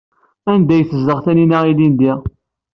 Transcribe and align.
Anda 0.51 0.71
ay 0.75 0.83
tezdeɣ 0.89 1.17
Taninna 1.25 1.59
ilindi? 1.71 2.13